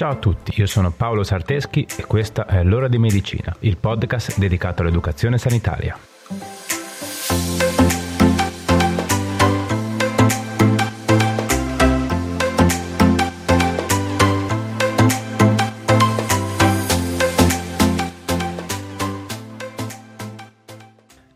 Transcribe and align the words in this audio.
Ciao 0.00 0.12
a 0.12 0.16
tutti, 0.16 0.58
io 0.58 0.64
sono 0.64 0.90
Paolo 0.90 1.22
Sarteschi 1.22 1.86
e 1.98 2.06
questa 2.06 2.46
è 2.46 2.64
L'ora 2.64 2.88
di 2.88 2.96
medicina, 2.96 3.54
il 3.58 3.76
podcast 3.76 4.38
dedicato 4.38 4.80
all'educazione 4.80 5.36
sanitaria. 5.36 5.94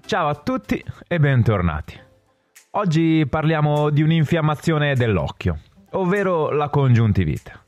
Ciao 0.07 0.29
a 0.29 0.35
tutti 0.36 0.82
e 1.07 1.21
bentornati. 1.21 2.00
Oggi 2.71 3.26
parliamo 3.29 3.90
di 3.90 4.00
un'infiammazione 4.00 4.94
dell'occhio, 4.94 5.58
ovvero 5.90 6.49
la 6.50 6.71
congiuntivite. 6.71 7.64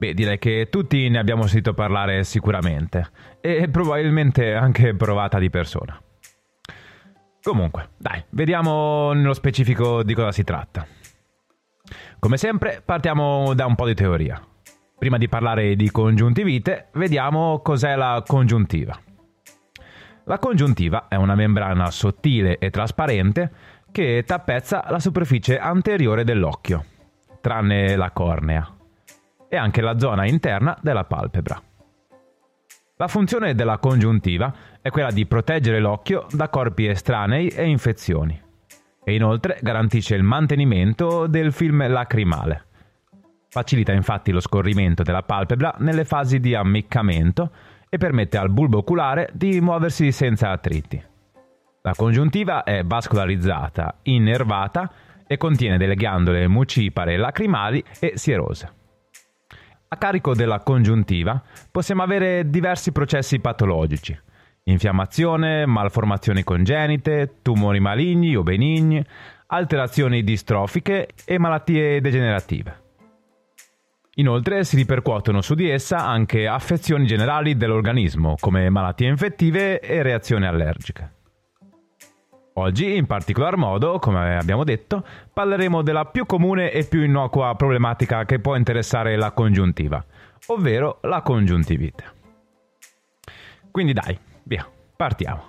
Beh, 0.00 0.14
direi 0.14 0.38
che 0.38 0.68
tutti 0.70 1.10
ne 1.10 1.18
abbiamo 1.18 1.42
sentito 1.46 1.74
parlare 1.74 2.24
sicuramente 2.24 3.10
e 3.38 3.68
probabilmente 3.68 4.54
anche 4.54 4.94
provata 4.94 5.38
di 5.38 5.50
persona. 5.50 6.00
Comunque, 7.42 7.90
dai, 7.98 8.24
vediamo 8.30 9.12
nello 9.12 9.34
specifico 9.34 10.02
di 10.02 10.14
cosa 10.14 10.32
si 10.32 10.42
tratta. 10.42 10.86
Come 12.18 12.38
sempre, 12.38 12.80
partiamo 12.82 13.52
da 13.52 13.66
un 13.66 13.74
po' 13.74 13.84
di 13.84 13.92
teoria. 13.92 14.42
Prima 14.98 15.18
di 15.18 15.28
parlare 15.28 15.76
di 15.76 15.90
congiuntivite, 15.90 16.88
vediamo 16.94 17.60
cos'è 17.60 17.94
la 17.94 18.24
congiuntiva. 18.26 18.98
La 20.24 20.38
congiuntiva 20.38 21.08
è 21.08 21.16
una 21.16 21.34
membrana 21.34 21.90
sottile 21.90 22.56
e 22.56 22.70
trasparente 22.70 23.52
che 23.92 24.24
tappezza 24.26 24.86
la 24.88 24.98
superficie 24.98 25.58
anteriore 25.58 26.24
dell'occhio, 26.24 26.86
tranne 27.42 27.96
la 27.96 28.10
cornea 28.12 28.76
e 29.50 29.56
anche 29.56 29.82
la 29.82 29.98
zona 29.98 30.26
interna 30.26 30.78
della 30.80 31.04
palpebra. 31.04 31.60
La 32.96 33.08
funzione 33.08 33.54
della 33.54 33.78
congiuntiva 33.78 34.54
è 34.80 34.90
quella 34.90 35.10
di 35.10 35.26
proteggere 35.26 35.80
l'occhio 35.80 36.26
da 36.30 36.48
corpi 36.48 36.86
estranei 36.86 37.48
e 37.48 37.66
infezioni 37.66 38.40
e 39.02 39.14
inoltre 39.14 39.58
garantisce 39.60 40.14
il 40.14 40.22
mantenimento 40.22 41.26
del 41.26 41.52
film 41.52 41.86
lacrimale. 41.88 42.66
Facilita 43.48 43.92
infatti 43.92 44.30
lo 44.30 44.40
scorrimento 44.40 45.02
della 45.02 45.22
palpebra 45.22 45.74
nelle 45.78 46.04
fasi 46.04 46.38
di 46.38 46.54
ammiccamento 46.54 47.50
e 47.88 47.98
permette 47.98 48.38
al 48.38 48.50
bulbo 48.50 48.78
oculare 48.78 49.30
di 49.32 49.60
muoversi 49.60 50.12
senza 50.12 50.50
attriti. 50.50 51.02
La 51.82 51.94
congiuntiva 51.96 52.62
è 52.62 52.84
vascolarizzata, 52.84 54.00
innervata 54.02 54.92
e 55.26 55.36
contiene 55.38 55.78
delle 55.78 55.94
ghiandole 55.94 56.46
mucipare 56.46 57.16
lacrimali 57.16 57.82
e 57.98 58.12
sierose. 58.16 58.78
A 59.92 59.96
carico 59.96 60.36
della 60.36 60.60
congiuntiva 60.60 61.42
possiamo 61.68 62.04
avere 62.04 62.48
diversi 62.48 62.92
processi 62.92 63.40
patologici. 63.40 64.16
Infiammazione, 64.64 65.66
malformazioni 65.66 66.44
congenite, 66.44 67.38
tumori 67.42 67.80
maligni 67.80 68.36
o 68.36 68.44
benigni, 68.44 69.04
alterazioni 69.48 70.22
distrofiche 70.22 71.08
e 71.24 71.38
malattie 71.38 72.00
degenerative. 72.00 72.82
Inoltre 74.14 74.62
si 74.62 74.76
ripercuotono 74.76 75.40
su 75.40 75.54
di 75.56 75.68
essa 75.68 76.06
anche 76.06 76.46
affezioni 76.46 77.04
generali 77.04 77.56
dell'organismo, 77.56 78.36
come 78.38 78.70
malattie 78.70 79.08
infettive 79.08 79.80
e 79.80 80.02
reazioni 80.02 80.46
allergiche. 80.46 81.19
Oggi, 82.60 82.94
in 82.94 83.06
particolar 83.06 83.56
modo, 83.56 83.98
come 83.98 84.36
abbiamo 84.36 84.64
detto, 84.64 85.02
parleremo 85.32 85.80
della 85.80 86.04
più 86.04 86.26
comune 86.26 86.70
e 86.70 86.84
più 86.84 87.02
innocua 87.02 87.54
problematica 87.54 88.26
che 88.26 88.38
può 88.38 88.54
interessare 88.54 89.16
la 89.16 89.30
congiuntiva, 89.32 90.04
ovvero 90.48 90.98
la 91.04 91.22
congiuntivite. 91.22 92.04
Quindi 93.70 93.94
dai, 93.94 94.18
via, 94.42 94.68
partiamo. 94.94 95.42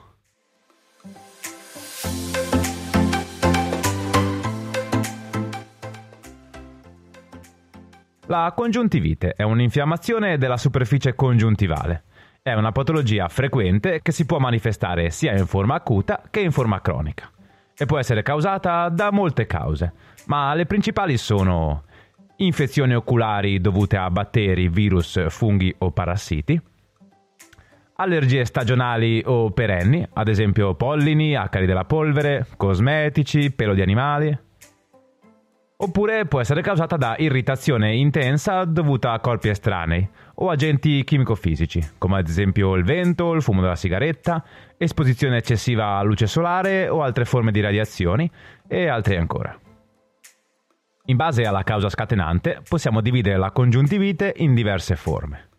La 8.28 8.54
congiuntivite 8.56 9.34
è 9.34 9.44
un'infiammazione 9.44 10.38
della 10.38 10.56
superficie 10.56 11.14
congiuntivale 11.14 12.04
è 12.44 12.54
una 12.54 12.72
patologia 12.72 13.28
frequente 13.28 14.00
che 14.02 14.12
si 14.12 14.26
può 14.26 14.40
manifestare 14.40 15.12
sia 15.12 15.38
in 15.38 15.46
forma 15.46 15.76
acuta 15.76 16.24
che 16.32 16.40
in 16.40 16.52
forma 16.52 16.82
cronica 16.82 17.30
e 17.78 17.86
può 17.86 18.00
essere 18.00 18.24
causata 18.24 18.90
da 18.90 19.12
molte 19.12 19.46
cause, 19.46 19.94
ma 20.26 20.52
le 20.56 20.66
principali 20.66 21.18
sono 21.18 21.84
infezioni 22.38 22.96
oculari 22.96 23.62
dovute 23.62 23.96
a 23.96 24.10
batteri, 24.10 24.70
virus, 24.70 25.30
funghi 25.30 25.74
o 25.78 25.92
parassiti, 25.92 26.60
allergie 27.98 28.44
stagionali 28.44 29.22
o 29.24 29.52
perenni, 29.52 30.04
ad 30.12 30.28
esempio 30.28 30.74
pollini, 30.74 31.36
acari 31.36 31.68
della 31.68 31.86
polvere, 31.86 32.48
cosmetici, 32.58 33.52
pelo 33.52 33.76
di 33.76 33.84
animali, 33.84 34.36
oppure 35.84 36.26
può 36.26 36.40
essere 36.40 36.62
causata 36.62 36.96
da 36.96 37.16
irritazione 37.18 37.96
intensa 37.96 38.66
dovuta 38.66 39.14
a 39.14 39.20
corpi 39.20 39.50
estranei 39.50 40.08
o 40.36 40.50
agenti 40.50 41.04
chimico-fisici, 41.04 41.94
come 41.98 42.20
ad 42.20 42.28
esempio 42.28 42.76
il 42.76 42.84
vento, 42.84 43.34
il 43.34 43.42
fumo 43.42 43.62
della 43.62 43.76
sigaretta, 43.76 44.44
esposizione 44.78 45.38
eccessiva 45.38 45.98
a 45.98 46.04
luce 46.04 46.28
solare 46.28 46.88
o 46.88 47.02
altre 47.02 47.26
forme 47.26 47.52
di 47.52 47.62
radiazioni 47.62 48.30
e 48.68 48.88
altre 48.88 49.18
ancora. 49.18 49.58
In 51.06 51.16
base 51.16 51.44
alla 51.44 51.64
causa 51.64 51.90
scatenante 51.90 52.62
possiamo 52.68 53.02
dividere 53.02 53.38
la 53.38 53.52
congiuntivite 53.52 54.34
in 54.38 54.54
diverse 54.54 54.96
forme, 54.96 55.50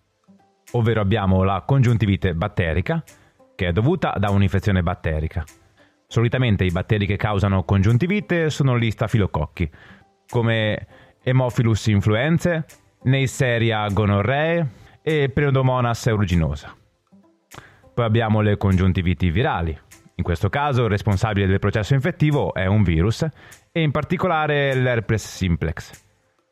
ovvero 0.73 1.01
abbiamo 1.01 1.43
la 1.43 1.65
congiuntivite 1.67 2.35
batterica, 2.35 3.03
che 3.57 3.67
è 3.67 3.73
dovuta 3.73 4.15
da 4.19 4.31
un'infezione 4.31 4.83
batterica. 4.83 5.45
Solitamente 6.07 6.65
i 6.65 6.71
batteri 6.71 7.07
che 7.07 7.17
causano 7.17 7.65
congiuntivite 7.65 8.51
sono 8.51 8.79
gli 8.79 8.91
stafilococchi, 8.91 9.71
come 10.33 10.87
Hemophilus 11.23 11.89
influenzae, 11.89 12.65
Neisseria 13.03 13.87
gonorree 13.89 14.67
e 15.03 15.29
Pseudomonas 15.29 16.07
aeruginosa. 16.07 16.75
Poi 17.95 18.05
abbiamo 18.05 18.41
le 18.41 18.57
congiuntiviti 18.57 19.31
virali. 19.31 19.79
In 20.15 20.25
questo 20.25 20.49
caso 20.49 20.85
il 20.85 20.89
responsabile 20.89 21.47
del 21.47 21.59
processo 21.59 21.93
infettivo 21.93 22.55
è 22.55 22.65
un 22.65 22.83
virus 22.83 23.27
e 23.71 23.83
in 23.83 23.91
particolare 23.91 24.75
l'herpes 24.75 25.23
simplex, 25.23 26.03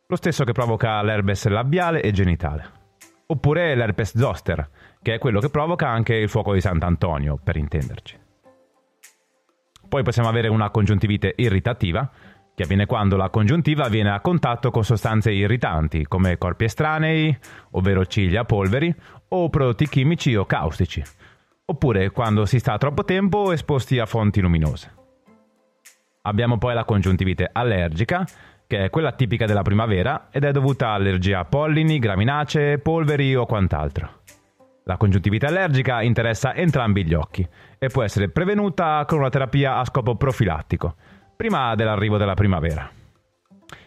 lo 0.06 0.16
stesso 0.16 0.44
che 0.44 0.52
provoca 0.52 1.00
l'herpes 1.02 1.46
labiale 1.46 2.02
e 2.02 2.10
genitale. 2.10 2.78
Oppure 3.28 3.74
l'herpes 3.74 4.14
zoster, 4.14 4.68
che 5.00 5.14
è 5.14 5.18
quello 5.18 5.40
che 5.40 5.48
provoca 5.48 5.88
anche 5.88 6.16
il 6.16 6.28
fuoco 6.28 6.52
di 6.52 6.60
Sant'Antonio, 6.60 7.38
per 7.42 7.56
intenderci. 7.56 8.18
Poi 9.88 10.02
possiamo 10.02 10.28
avere 10.28 10.48
una 10.48 10.68
congiuntivite 10.70 11.32
irritativa, 11.36 12.10
che 12.54 12.62
avviene 12.62 12.86
quando 12.86 13.16
la 13.16 13.30
congiuntiva 13.30 13.88
viene 13.88 14.10
a 14.10 14.20
contatto 14.20 14.70
con 14.70 14.84
sostanze 14.84 15.32
irritanti, 15.32 16.06
come 16.06 16.38
corpi 16.38 16.64
estranei, 16.64 17.36
ovvero 17.72 18.04
ciglia, 18.06 18.44
polveri, 18.44 18.94
o 19.28 19.48
prodotti 19.48 19.88
chimici 19.88 20.34
o 20.34 20.44
caustici, 20.44 21.02
oppure 21.64 22.10
quando 22.10 22.44
si 22.46 22.58
sta 22.58 22.76
troppo 22.78 23.04
tempo 23.04 23.52
esposti 23.52 23.98
a 23.98 24.06
fonti 24.06 24.40
luminose. 24.40 24.94
Abbiamo 26.22 26.58
poi 26.58 26.74
la 26.74 26.84
congiuntivite 26.84 27.48
allergica, 27.50 28.26
che 28.66 28.84
è 28.84 28.90
quella 28.90 29.12
tipica 29.12 29.46
della 29.46 29.62
primavera 29.62 30.28
ed 30.30 30.44
è 30.44 30.52
dovuta 30.52 30.90
a 30.90 30.94
allergia 30.94 31.40
a 31.40 31.44
pollini, 31.44 31.98
graminacee, 31.98 32.78
polveri 32.78 33.34
o 33.34 33.46
quant'altro. 33.46 34.18
La 34.84 34.96
congiuntivite 34.96 35.46
allergica 35.46 36.02
interessa 36.02 36.54
entrambi 36.54 37.04
gli 37.04 37.14
occhi 37.14 37.46
e 37.78 37.88
può 37.88 38.02
essere 38.02 38.28
prevenuta 38.28 39.04
con 39.06 39.18
una 39.18 39.28
terapia 39.28 39.76
a 39.76 39.84
scopo 39.84 40.16
profilattico, 40.16 40.94
prima 41.40 41.74
dell'arrivo 41.74 42.18
della 42.18 42.34
primavera. 42.34 42.86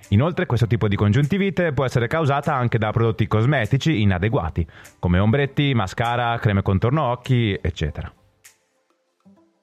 Inoltre 0.09 0.47
questo 0.47 0.65
tipo 0.65 0.87
di 0.87 0.95
congiuntivite 0.95 1.71
può 1.71 1.85
essere 1.85 2.07
causata 2.07 2.55
anche 2.55 2.79
da 2.79 2.89
prodotti 2.89 3.27
cosmetici 3.27 4.01
inadeguati, 4.01 4.65
come 4.97 5.19
ombretti, 5.19 5.75
mascara, 5.75 6.39
creme 6.39 6.63
contorno 6.63 7.03
occhi, 7.03 7.55
eccetera. 7.61 8.11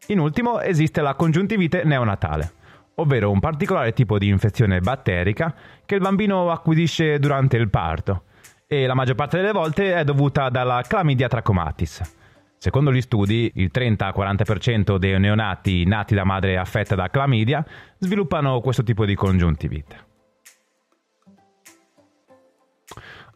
In 0.07 0.21
ultimo 0.21 0.61
esiste 0.61 1.01
la 1.01 1.15
congiuntivite 1.15 1.83
neonatale, 1.83 2.53
ovvero 2.95 3.33
un 3.33 3.41
particolare 3.41 3.93
tipo 3.93 4.19
di 4.19 4.29
infezione 4.29 4.79
batterica 4.79 5.53
che 5.85 5.97
il 5.97 6.01
bambino 6.01 6.49
acquisisce 6.53 7.19
durante 7.19 7.57
il 7.57 7.71
parto 7.71 8.23
e 8.69 8.87
la 8.87 8.95
maggior 8.95 9.17
parte 9.17 9.39
delle 9.39 9.51
volte 9.51 9.95
è 9.95 10.05
dovuta 10.05 10.49
dalla 10.49 10.81
Chlamydia 10.87 11.27
trachomatis, 11.27 12.20
Secondo 12.63 12.93
gli 12.93 13.01
studi, 13.01 13.51
il 13.55 13.71
30-40% 13.73 14.99
dei 14.99 15.19
neonati 15.19 15.87
nati 15.87 16.15
da 16.15 16.25
madre 16.25 16.59
affetta 16.59 16.95
da 16.95 17.09
clamidia 17.09 17.65
sviluppano 17.97 18.61
questo 18.61 18.83
tipo 18.83 19.07
di 19.07 19.15
congiuntivite. 19.15 20.09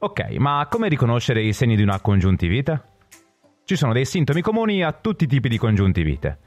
Ok, 0.01 0.29
ma 0.33 0.67
come 0.71 0.89
riconoscere 0.89 1.41
i 1.41 1.55
segni 1.55 1.75
di 1.75 1.83
una 1.83 2.01
congiuntivite? 2.01 2.83
Ci 3.65 3.77
sono 3.77 3.95
dei 3.95 4.05
sintomi 4.05 4.43
comuni 4.43 4.83
a 4.83 4.93
tutti 4.93 5.25
i 5.25 5.27
tipi 5.27 5.49
di 5.49 5.57
congiuntivite, 5.57 6.39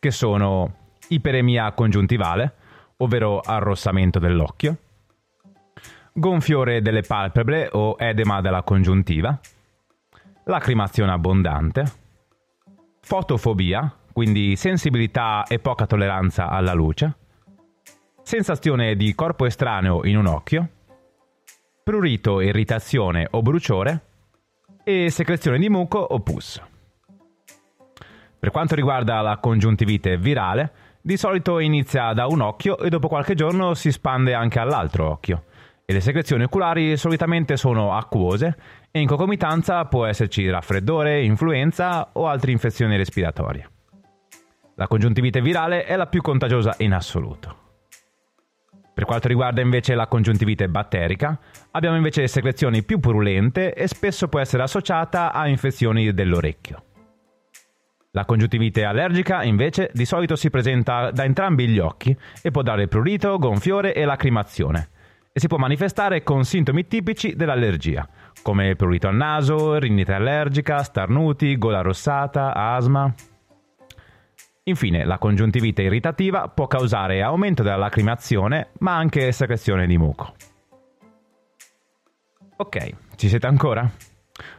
che 0.00 0.10
sono 0.10 0.90
iperemia 1.10 1.70
congiuntivale, 1.70 2.54
ovvero 2.96 3.38
arrossamento 3.38 4.18
dell'occhio, 4.18 4.76
gonfiore 6.12 6.82
delle 6.82 7.02
palpebre 7.02 7.68
o 7.70 7.94
edema 7.96 8.40
della 8.40 8.64
congiuntiva, 8.64 9.38
lacrimazione 10.46 11.12
abbondante, 11.12 12.02
fotofobia, 13.04 13.94
quindi 14.14 14.56
sensibilità 14.56 15.44
e 15.46 15.58
poca 15.58 15.84
tolleranza 15.86 16.48
alla 16.48 16.72
luce, 16.72 17.16
sensazione 18.22 18.96
di 18.96 19.14
corpo 19.14 19.44
estraneo 19.44 20.06
in 20.06 20.16
un 20.16 20.24
occhio, 20.24 20.68
prurito, 21.84 22.40
irritazione 22.40 23.28
o 23.30 23.42
bruciore 23.42 24.00
e 24.82 25.10
secrezione 25.10 25.58
di 25.58 25.68
muco 25.68 25.98
o 25.98 26.20
pus. 26.20 26.62
Per 28.38 28.50
quanto 28.50 28.74
riguarda 28.74 29.20
la 29.20 29.36
congiuntivite 29.36 30.16
virale, 30.16 30.72
di 31.02 31.18
solito 31.18 31.58
inizia 31.58 32.14
da 32.14 32.26
un 32.26 32.40
occhio 32.40 32.78
e 32.78 32.88
dopo 32.88 33.08
qualche 33.08 33.34
giorno 33.34 33.74
si 33.74 33.92
spande 33.92 34.32
anche 34.32 34.58
all'altro 34.58 35.10
occhio. 35.10 35.44
E 35.86 35.92
le 35.92 36.00
secrezioni 36.00 36.44
oculari 36.44 36.96
solitamente 36.96 37.58
sono 37.58 37.94
acquose 37.94 38.56
e 38.90 39.00
in 39.00 39.06
concomitanza 39.06 39.84
può 39.84 40.06
esserci 40.06 40.48
raffreddore, 40.48 41.22
influenza 41.22 42.08
o 42.14 42.26
altre 42.26 42.52
infezioni 42.52 42.96
respiratorie. 42.96 43.68
La 44.76 44.86
congiuntivite 44.86 45.42
virale 45.42 45.84
è 45.84 45.94
la 45.96 46.06
più 46.06 46.22
contagiosa 46.22 46.74
in 46.78 46.94
assoluto. 46.94 47.62
Per 48.94 49.04
quanto 49.04 49.28
riguarda 49.28 49.60
invece 49.60 49.94
la 49.94 50.06
congiuntivite 50.06 50.68
batterica, 50.68 51.38
abbiamo 51.72 51.96
invece 51.96 52.28
secrezioni 52.28 52.82
più 52.82 52.98
purulente 52.98 53.74
e 53.74 53.86
spesso 53.86 54.28
può 54.28 54.40
essere 54.40 54.62
associata 54.62 55.32
a 55.32 55.48
infezioni 55.48 56.14
dell'orecchio. 56.14 56.82
La 58.12 58.24
congiuntivite 58.24 58.84
allergica 58.84 59.42
invece 59.42 59.90
di 59.92 60.06
solito 60.06 60.34
si 60.34 60.48
presenta 60.48 61.10
da 61.10 61.24
entrambi 61.24 61.68
gli 61.68 61.78
occhi 61.78 62.16
e 62.40 62.50
può 62.50 62.62
dare 62.62 62.88
prurito, 62.88 63.36
gonfiore 63.38 63.92
e 63.92 64.04
lacrimazione 64.06 64.92
e 65.36 65.40
si 65.40 65.48
può 65.48 65.56
manifestare 65.56 66.22
con 66.22 66.44
sintomi 66.44 66.86
tipici 66.86 67.34
dell'allergia, 67.34 68.08
come 68.40 68.76
prurito 68.76 69.08
al 69.08 69.16
naso, 69.16 69.80
rinite 69.80 70.12
allergica, 70.12 70.80
starnuti, 70.84 71.58
gola 71.58 71.80
rossata, 71.80 72.54
asma. 72.54 73.12
Infine, 74.62 75.04
la 75.04 75.18
congiuntivite 75.18 75.82
irritativa 75.82 76.46
può 76.46 76.68
causare 76.68 77.20
aumento 77.20 77.64
della 77.64 77.74
lacrimazione, 77.74 78.68
ma 78.78 78.94
anche 78.94 79.32
secrezione 79.32 79.88
di 79.88 79.98
muco. 79.98 80.34
Ok, 82.58 82.94
ci 83.16 83.28
siete 83.28 83.48
ancora? 83.48 83.90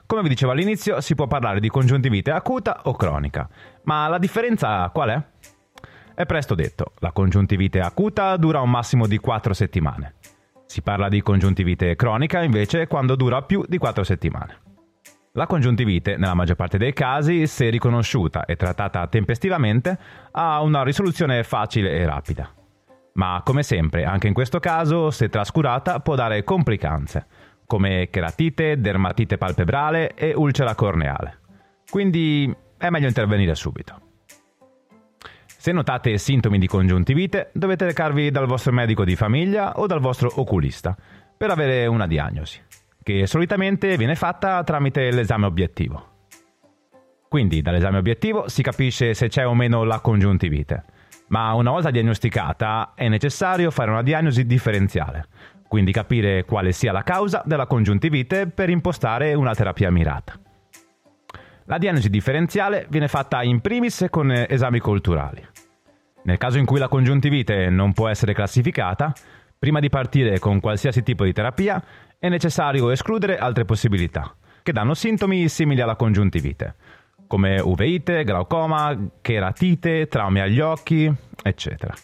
Come 0.06 0.22
vi 0.24 0.27
dicevo 0.27 0.51
all'inizio, 0.51 1.00
si 1.00 1.16
può 1.16 1.25
parlare 1.25 1.62
di 1.62 1.69
congiuntivite 1.69 2.31
acuta 2.31 2.81
o 2.83 2.98
cronica, 2.98 3.48
ma 3.83 4.10
la 4.10 4.18
differenza 4.18 4.89
qual 4.89 5.10
è? 5.10 5.24
È 6.16 6.25
presto 6.25 6.54
detto, 6.54 6.92
la 7.00 7.13
congiuntivite 7.13 7.80
acuta 7.80 8.36
dura 8.36 8.60
un 8.60 8.69
massimo 8.69 9.07
di 9.07 9.19
4 9.19 9.54
settimane. 9.54 10.16
Si 10.65 10.81
parla 10.81 11.09
di 11.09 11.21
congiuntivite 11.21 11.95
cronica 11.95 12.41
invece 12.41 12.88
quando 12.88 13.15
dura 13.15 13.41
più 13.44 13.63
di 13.67 13.77
4 13.77 14.03
settimane. 14.03 14.59
La 15.33 15.47
congiuntivite, 15.47 16.15
nella 16.15 16.33
maggior 16.33 16.56
parte 16.56 16.77
dei 16.77 16.94
casi, 16.94 17.45
se 17.45 17.69
riconosciuta 17.69 18.45
e 18.45 18.56
trattata 18.56 19.06
tempestivamente, 19.07 19.97
ha 20.31 20.62
una 20.62 20.83
risoluzione 20.83 21.44
facile 21.44 21.91
e 21.91 22.06
rapida. 22.06 22.50
Ma 23.15 23.41
come 23.44 23.62
sempre, 23.62 24.06
anche 24.06 24.27
in 24.27 24.33
questo 24.33 24.59
caso, 24.59 25.12
se 25.12 25.27
trascurata, 25.27 26.00
può 26.00 26.15
dare 26.15 26.44
complicanze, 26.44 27.27
come 27.65 28.07
cheratite, 28.09 28.79
dermatite 28.79 29.38
palpebrale 29.38 30.13
e 30.13 30.33
ulcera 30.33 30.73
corneale. 30.73 31.39
Quindi 31.89 32.53
è 32.77 32.89
meglio 32.89 33.07
intervenire 33.07 33.56
subito. 33.56 34.00
Se 35.65 35.71
notate 35.71 36.19
sintomi 36.19 36.59
di 36.59 36.67
congiuntivite, 36.67 37.50
dovete 37.51 37.85
recarvi 37.85 38.29
dal 38.29 38.45
vostro 38.45 38.71
medico 38.71 39.03
di 39.03 39.15
famiglia 39.15 39.79
o 39.79 39.88
dal 39.88 40.00
vostro 40.00 40.31
oculista 40.35 40.95
per 41.35 41.50
avere 41.50 41.88
una 41.88 42.06
diagnosi 42.06 42.62
che 43.01 43.25
solitamente 43.25 43.97
viene 43.97 44.13
fatta 44.13 44.63
tramite 44.63 45.09
l'esame 45.09 45.47
obiettivo. 45.47 46.27
Quindi 47.27 47.63
dall'esame 47.63 47.97
obiettivo 47.97 48.47
si 48.47 48.62
capisce 48.62 49.15
se 49.15 49.27
c'è 49.27 49.47
o 49.47 49.56
meno 49.56 49.83
la 49.85 50.01
congiuntivite, 50.01 50.83
ma 51.29 51.51
una 51.53 51.71
volta 51.71 51.89
diagnosticata 51.89 52.91
è 52.94 53.07
necessario 53.07 53.71
fare 53.71 53.89
una 53.89 54.03
diagnosi 54.03 54.45
differenziale, 54.45 55.29
quindi 55.67 55.91
capire 55.91 56.45
quale 56.45 56.73
sia 56.73 56.91
la 56.91 57.01
causa 57.01 57.41
della 57.44 57.65
congiuntivite 57.65 58.45
per 58.45 58.69
impostare 58.69 59.33
una 59.33 59.56
terapia 59.56 59.89
mirata. 59.89 60.39
La 61.67 61.79
diagnosi 61.79 62.09
differenziale 62.09 62.85
viene 62.89 63.07
fatta 63.07 63.41
in 63.41 63.59
primis 63.59 64.06
con 64.12 64.31
esami 64.31 64.79
culturali. 64.79 65.44
Nel 66.23 66.38
caso 66.38 66.59
in 66.59 66.65
cui 66.65 66.77
la 66.77 66.88
congiuntivite 66.88 67.69
non 67.69 67.91
può 67.91 68.07
essere 68.07 68.33
classificata, 68.33 69.12
prima 69.57 69.79
di 69.79 69.89
partire 69.89 70.38
con 70.38 70.59
qualsiasi 70.59 71.01
tipo 71.01 71.23
di 71.23 71.33
terapia 71.33 71.83
è 72.19 72.29
necessario 72.29 72.91
escludere 72.91 73.39
altre 73.39 73.65
possibilità, 73.65 74.35
che 74.62 74.71
danno 74.71 74.94
sintomi 74.94 75.47
simili 75.47 75.81
alla 75.81 75.95
congiuntivite, 75.95 76.75
come 77.25 77.59
uveite, 77.59 78.23
glaucoma, 78.23 78.95
cheratite, 79.21 80.07
traumi 80.07 80.41
agli 80.41 80.59
occhi, 80.59 81.12
eccetera. 81.41 81.95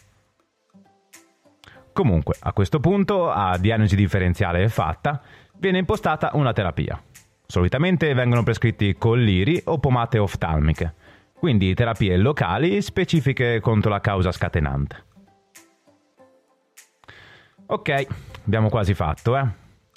Comunque, 1.92 2.34
a 2.40 2.52
questo 2.52 2.80
punto, 2.80 3.30
a 3.30 3.56
diagnosi 3.58 3.94
differenziale 3.94 4.68
fatta, 4.68 5.22
viene 5.58 5.78
impostata 5.78 6.30
una 6.34 6.52
terapia. 6.52 7.00
Solitamente 7.52 8.14
vengono 8.14 8.42
prescritti 8.42 8.96
colliri 8.96 9.60
o 9.66 9.78
pomate 9.78 10.16
oftalmiche, 10.16 10.94
quindi 11.34 11.74
terapie 11.74 12.16
locali 12.16 12.80
specifiche 12.80 13.60
contro 13.60 13.90
la 13.90 14.00
causa 14.00 14.32
scatenante. 14.32 15.04
Ok, 17.66 18.06
abbiamo 18.46 18.70
quasi 18.70 18.94
fatto, 18.94 19.36
eh? 19.36 19.46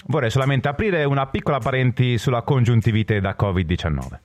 Vorrei 0.08 0.28
solamente 0.28 0.68
aprire 0.68 1.04
una 1.04 1.28
piccola 1.28 1.58
parenti 1.58 2.18
sulla 2.18 2.42
congiuntivite 2.42 3.20
da 3.20 3.34
Covid-19. 3.40 4.18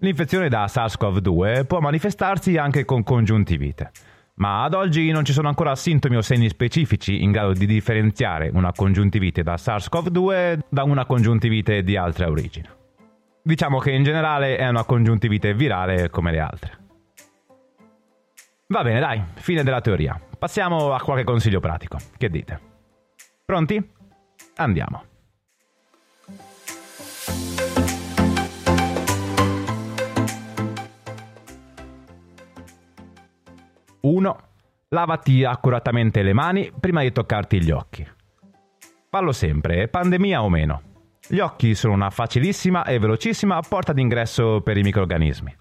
L'infezione 0.00 0.50
da 0.50 0.66
SARS-CoV-2 0.66 1.64
può 1.64 1.80
manifestarsi 1.80 2.58
anche 2.58 2.84
con 2.84 3.02
congiuntivite, 3.02 3.92
ma 4.38 4.64
ad 4.64 4.74
oggi 4.74 5.10
non 5.10 5.24
ci 5.24 5.32
sono 5.32 5.48
ancora 5.48 5.74
sintomi 5.74 6.16
o 6.16 6.22
segni 6.22 6.48
specifici 6.48 7.22
in 7.22 7.30
grado 7.30 7.52
di 7.52 7.66
differenziare 7.66 8.50
una 8.52 8.72
congiuntivite 8.72 9.42
da 9.42 9.54
SARS-CoV-2 9.54 10.60
da 10.68 10.84
una 10.84 11.04
congiuntivite 11.06 11.82
di 11.82 11.96
altra 11.96 12.28
origine. 12.28 12.76
Diciamo 13.42 13.78
che 13.78 13.92
in 13.92 14.02
generale 14.02 14.56
è 14.56 14.68
una 14.68 14.84
congiuntivite 14.84 15.54
virale 15.54 16.10
come 16.10 16.30
le 16.30 16.40
altre. 16.40 16.78
Va 18.68 18.82
bene, 18.82 19.00
dai, 19.00 19.22
fine 19.34 19.62
della 19.62 19.80
teoria. 19.80 20.20
Passiamo 20.38 20.92
a 20.92 21.00
qualche 21.00 21.24
consiglio 21.24 21.58
pratico. 21.58 21.98
Che 22.16 22.28
dite? 22.28 22.60
Pronti? 23.44 23.82
Andiamo. 24.56 25.04
1. 34.08 34.36
Lavati 34.88 35.44
accuratamente 35.44 36.22
le 36.22 36.32
mani 36.32 36.72
prima 36.78 37.02
di 37.02 37.12
toccarti 37.12 37.62
gli 37.62 37.70
occhi. 37.70 38.06
Fallo 39.10 39.32
sempre, 39.32 39.88
pandemia 39.88 40.42
o 40.42 40.48
meno. 40.48 40.82
Gli 41.28 41.40
occhi 41.40 41.74
sono 41.74 41.92
una 41.92 42.08
facilissima 42.08 42.84
e 42.84 42.98
velocissima 42.98 43.60
porta 43.60 43.92
d'ingresso 43.92 44.62
per 44.62 44.78
i 44.78 44.82
microrganismi. 44.82 45.56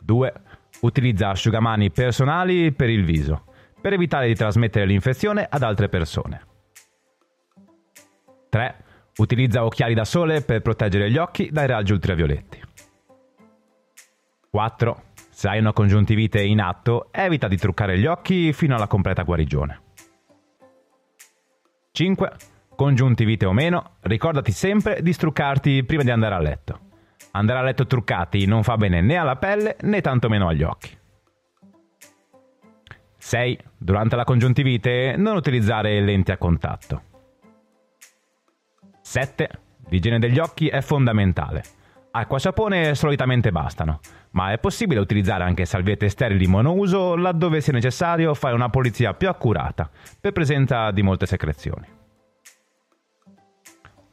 2. 0.00 0.32
Utilizza 0.80 1.30
asciugamani 1.30 1.90
personali 1.90 2.72
per 2.72 2.88
il 2.88 3.04
viso, 3.04 3.46
per 3.80 3.94
evitare 3.94 4.28
di 4.28 4.34
trasmettere 4.34 4.86
l'infezione 4.86 5.44
ad 5.48 5.62
altre 5.62 5.88
persone. 5.88 6.46
3. 8.48 8.84
Utilizza 9.16 9.64
occhiali 9.64 9.94
da 9.94 10.04
sole 10.04 10.42
per 10.42 10.62
proteggere 10.62 11.10
gli 11.10 11.18
occhi 11.18 11.50
dai 11.50 11.66
raggi 11.66 11.92
ultravioletti. 11.92 12.62
4. 14.50 15.02
Se 15.38 15.48
hai 15.48 15.60
una 15.60 15.72
congiuntivite 15.72 16.42
in 16.42 16.60
atto, 16.60 17.10
evita 17.12 17.46
di 17.46 17.56
truccare 17.56 17.96
gli 17.96 18.06
occhi 18.06 18.52
fino 18.52 18.74
alla 18.74 18.88
completa 18.88 19.22
guarigione. 19.22 19.82
5. 21.92 22.32
Congiuntivite 22.74 23.46
o 23.46 23.52
meno, 23.52 23.98
ricordati 24.00 24.50
sempre 24.50 25.00
di 25.00 25.12
struccarti 25.12 25.84
prima 25.84 26.02
di 26.02 26.10
andare 26.10 26.34
a 26.34 26.40
letto. 26.40 26.80
Andare 27.30 27.60
a 27.60 27.62
letto 27.62 27.86
truccati 27.86 28.46
non 28.46 28.64
fa 28.64 28.76
bene 28.76 29.00
né 29.00 29.14
alla 29.14 29.36
pelle 29.36 29.76
né 29.82 30.00
tantomeno 30.00 30.48
agli 30.48 30.64
occhi. 30.64 30.98
6. 33.18 33.58
Durante 33.76 34.16
la 34.16 34.24
congiuntivite 34.24 35.14
non 35.16 35.36
utilizzare 35.36 36.00
lenti 36.00 36.32
a 36.32 36.36
contatto. 36.36 37.02
7. 39.02 39.48
L'igiene 39.90 40.18
degli 40.18 40.40
occhi 40.40 40.66
è 40.66 40.80
fondamentale. 40.80 41.62
Acqua 42.10 42.38
e 42.38 42.40
sapone 42.40 42.94
solitamente 42.96 43.52
bastano, 43.52 44.00
ma 44.30 44.52
è 44.52 44.58
possibile 44.58 45.00
utilizzare 45.00 45.44
anche 45.44 45.64
salviette 45.64 46.08
sterili 46.08 46.46
monouso 46.46 47.16
laddove 47.16 47.60
sia 47.60 47.72
necessario 47.72 48.34
fare 48.34 48.54
una 48.54 48.68
pulizia 48.68 49.14
più 49.14 49.28
accurata 49.28 49.88
per 50.20 50.32
presenza 50.32 50.90
di 50.90 51.02
molte 51.02 51.26
secrezioni. 51.26 51.86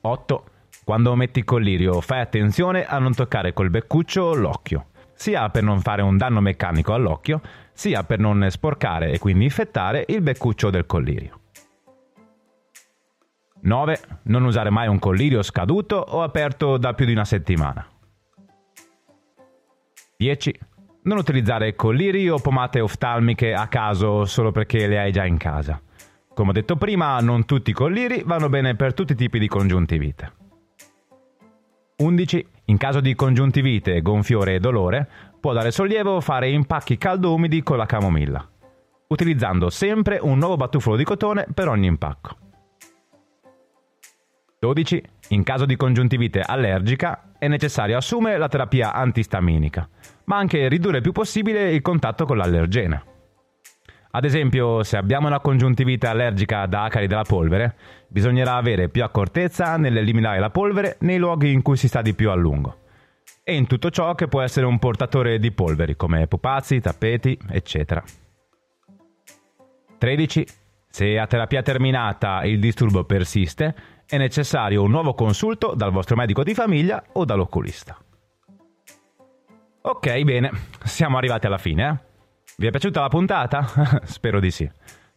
8. 0.02 0.44
Quando 0.84 1.16
metti 1.16 1.40
il 1.40 1.46
collirio 1.46 2.00
fai 2.02 2.22
attenzione 2.22 2.86
a 2.86 3.00
non 3.00 3.14
toccare 3.14 3.54
col 3.54 3.72
beccuccio 3.72 4.36
l'occhio, 4.36 4.88
sia 5.16 5.50
per 5.50 5.64
non 5.64 5.82
fare 5.82 6.04
un 6.04 6.18
danno 6.18 6.42
meccanico 6.42 6.94
all'occhio, 6.94 7.42
sia 7.74 8.04
per 8.04 8.20
non 8.20 8.46
sporcare 8.50 9.12
e 9.12 9.20
quindi 9.20 9.46
infettare 9.46 10.06
il 10.08 10.22
beccuccio 10.22 10.70
del 10.70 10.86
collirio. 10.86 11.40
9. 13.62 14.00
Non 14.24 14.44
usare 14.44 14.70
mai 14.70 14.88
un 14.88 15.00
collirio 15.00 15.42
scaduto 15.42 15.96
o 15.96 16.22
aperto 16.22 16.78
da 16.78 16.94
più 16.94 17.08
di 17.08 17.14
una 17.14 17.26
settimana. 17.26 17.88
10. 20.18 20.60
Non 21.04 21.18
utilizzare 21.18 21.76
colliri 21.76 22.30
o 22.30 22.40
pomate 22.40 22.80
oftalmiche 22.80 23.54
a 23.54 23.68
caso 23.68 24.26
solo 24.26 24.52
perché 24.52 24.88
le 24.88 25.00
hai 25.00 25.12
già 25.12 25.26
in 25.26 25.38
casa. 25.38 25.80
Come 26.34 26.50
ho 26.50 26.54
detto 26.54 26.78
prima, 26.78 27.20
non 27.20 27.46
tutti 27.46 27.72
i 27.72 27.74
colliri 27.74 28.24
vanno 28.26 28.50
bene 28.50 28.76
per 28.76 28.94
tutti 28.94 29.12
i 29.12 29.16
tipi 29.16 29.40
di 29.40 29.48
congiuntivite. 29.48 30.34
11. 31.98 32.48
In 32.66 32.78
caso 32.78 33.00
di 33.00 33.14
congiuntivite, 33.14 34.02
gonfiore 34.02 34.56
e 34.56 34.60
dolore, 34.60 35.08
può 35.40 35.54
dare 35.54 35.72
sollievo 35.72 36.20
fare 36.22 36.50
impacchi 36.50 36.98
caldo-umidi 36.98 37.62
con 37.62 37.78
la 37.78 37.86
camomilla, 37.86 38.46
utilizzando 39.08 39.70
sempre 39.70 40.18
un 40.22 40.38
nuovo 40.38 40.58
batuffolo 40.58 40.96
di 40.96 41.04
cotone 41.04 41.46
per 41.54 41.68
ogni 41.68 41.88
impacco. 41.88 42.38
12. 44.60 45.04
In 45.30 45.44
caso 45.44 45.66
di 45.66 45.76
congiuntivite 45.76 46.42
allergica 46.42 47.32
è 47.46 47.48
necessario 47.48 47.98
assumere 47.98 48.38
la 48.38 48.48
terapia 48.48 48.94
antistaminica, 48.94 49.88
ma 50.26 50.38
anche 50.38 50.68
ridurre 50.68 50.98
il 50.98 51.04
più 51.04 51.12
possibile 51.12 51.72
il 51.72 51.82
contatto 51.82 52.26
con 52.26 52.38
l'allergene. 52.38 53.04
Ad 54.12 54.24
esempio, 54.24 54.82
se 54.84 54.98
abbiamo 54.98 55.28
una 55.28 55.42
congiuntivite 55.42 56.08
allergica 56.08 56.66
da 56.66 56.84
acari 56.84 57.08
della 57.08 57.24
polvere, 57.24 57.76
bisognerà 58.08 58.56
avere 58.56 58.90
più 58.90 59.04
accortezza 59.04 59.76
nell'eliminare 59.78 60.40
la 60.40 60.50
polvere 60.50 60.96
nei 61.02 61.18
luoghi 61.18 61.52
in 61.52 61.62
cui 61.62 61.76
si 61.76 61.88
sta 61.88 62.02
di 62.02 62.14
più 62.14 62.30
a 62.30 62.36
lungo. 62.36 62.84
E 63.44 63.54
in 63.54 63.68
tutto 63.68 63.90
ciò 63.90 64.16
che 64.16 64.28
può 64.28 64.42
essere 64.42 64.66
un 64.66 64.80
portatore 64.80 65.38
di 65.38 65.52
polveri, 65.52 65.96
come 65.96 66.28
pupazzi, 66.28 66.80
tappeti, 66.80 67.38
eccetera. 67.50 68.02
13. 69.98 70.48
Se 70.88 71.20
a 71.20 71.28
terapia 71.28 71.62
terminata 71.62 72.46
il 72.46 72.60
disturbo 72.60 73.04
persiste, 73.04 73.76
è 74.08 74.18
necessario 74.18 74.84
un 74.84 74.92
nuovo 74.92 75.14
consulto 75.14 75.74
dal 75.76 75.92
vostro 75.92 76.16
medico 76.16 76.44
di 76.44 76.54
famiglia 76.54 77.04
o 77.14 77.26
dall'oculista. 77.26 77.98
Ok, 79.82 80.22
bene, 80.22 80.52
siamo 80.84 81.18
arrivati 81.18 81.46
alla 81.46 81.58
fine. 81.58 81.90
Eh? 81.90 82.14
Vi 82.58 82.68
è 82.68 82.70
piaciuta 82.70 83.02
la 83.02 83.08
puntata? 83.08 83.68
Spero 84.06 84.40
di 84.40 84.52
sì. 84.52 84.70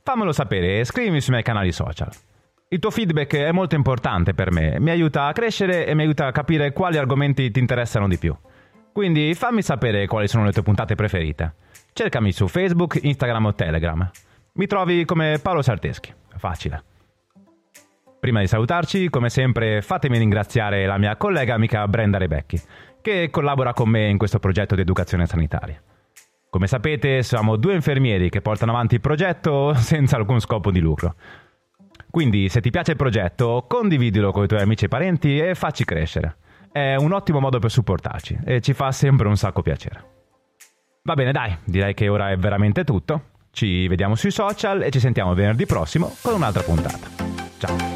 Fammelo 0.02 0.32
sapere 0.32 0.80
e 0.80 0.84
scrivimi 0.84 1.20
sui 1.20 1.32
miei 1.32 1.44
canali 1.44 1.72
social. 1.72 2.10
Il 2.68 2.78
tuo 2.78 2.90
feedback 2.90 3.34
è 3.34 3.52
molto 3.52 3.76
importante 3.76 4.34
per 4.34 4.52
me, 4.52 4.78
mi 4.78 4.90
aiuta 4.90 5.26
a 5.26 5.32
crescere 5.32 5.86
e 5.86 5.94
mi 5.94 6.02
aiuta 6.02 6.26
a 6.26 6.32
capire 6.32 6.72
quali 6.72 6.98
argomenti 6.98 7.50
ti 7.50 7.60
interessano 7.60 8.08
di 8.08 8.18
più. 8.18 8.36
Quindi 8.92 9.32
fammi 9.34 9.62
sapere 9.62 10.06
quali 10.06 10.28
sono 10.28 10.44
le 10.44 10.52
tue 10.52 10.62
puntate 10.62 10.94
preferite. 10.94 11.54
Cercami 11.94 12.32
su 12.32 12.46
Facebook, 12.46 12.98
Instagram 13.00 13.46
o 13.46 13.54
Telegram. 13.54 14.10
Mi 14.52 14.66
trovi 14.66 15.04
come 15.04 15.38
Paolo 15.40 15.62
Sarteschi. 15.62 16.12
Facile. 16.36 16.82
Prima 18.20 18.40
di 18.40 18.48
salutarci, 18.48 19.10
come 19.10 19.30
sempre, 19.30 19.80
fatemi 19.80 20.18
ringraziare 20.18 20.86
la 20.86 20.98
mia 20.98 21.16
collega 21.16 21.54
amica 21.54 21.86
Brenda 21.86 22.18
Rebecchi, 22.18 22.60
che 23.00 23.30
collabora 23.30 23.72
con 23.72 23.88
me 23.88 24.08
in 24.08 24.18
questo 24.18 24.40
progetto 24.40 24.74
di 24.74 24.80
educazione 24.80 25.26
sanitaria. 25.26 25.80
Come 26.50 26.66
sapete, 26.66 27.22
siamo 27.22 27.56
due 27.56 27.74
infermieri 27.74 28.28
che 28.28 28.40
portano 28.40 28.72
avanti 28.72 28.94
il 28.94 29.00
progetto 29.00 29.72
senza 29.78 30.16
alcun 30.16 30.40
scopo 30.40 30.72
di 30.72 30.80
lucro. 30.80 31.14
Quindi, 32.10 32.48
se 32.48 32.60
ti 32.60 32.70
piace 32.70 32.92
il 32.92 32.96
progetto, 32.96 33.66
condividilo 33.68 34.32
con 34.32 34.44
i 34.44 34.48
tuoi 34.48 34.62
amici 34.62 34.86
e 34.86 34.88
parenti 34.88 35.38
e 35.38 35.54
facci 35.54 35.84
crescere. 35.84 36.36
È 36.72 36.96
un 36.96 37.12
ottimo 37.12 37.38
modo 37.38 37.60
per 37.60 37.70
supportarci 37.70 38.38
e 38.44 38.60
ci 38.60 38.72
fa 38.72 38.90
sempre 38.90 39.28
un 39.28 39.36
sacco 39.36 39.62
piacere. 39.62 40.16
Va 41.04 41.14
bene, 41.14 41.30
dai, 41.30 41.56
direi 41.64 41.94
che 41.94 42.08
ora 42.08 42.30
è 42.30 42.36
veramente 42.36 42.82
tutto. 42.82 43.36
Ci 43.52 43.86
vediamo 43.86 44.16
sui 44.16 44.30
social 44.30 44.82
e 44.82 44.90
ci 44.90 44.98
sentiamo 44.98 45.34
venerdì 45.34 45.66
prossimo 45.66 46.14
con 46.20 46.34
un'altra 46.34 46.62
puntata. 46.62 47.87